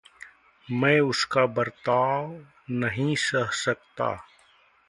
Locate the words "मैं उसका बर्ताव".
0.71-2.45